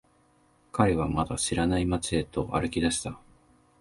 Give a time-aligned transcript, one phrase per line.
[0.71, 3.19] 彼はまだ知らない街へと歩き出した。